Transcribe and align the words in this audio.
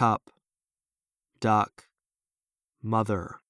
cup, 0.00 0.30
duck, 1.40 1.84
mother. 2.82 3.42